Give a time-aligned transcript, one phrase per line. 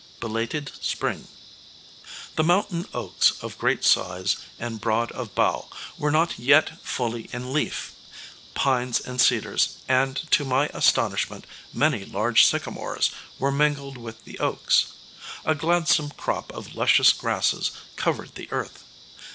[0.19, 1.27] Belated Spring.
[2.35, 7.53] The mountain oaks of great size and broad of bough, were not yet fully in
[7.53, 7.93] leaf.
[8.55, 14.87] Pines and cedars, and to my astonishment, many large sycamores, were mingled with the oaks.
[15.45, 18.83] A gladsome crop of luscious grasses covered the earth.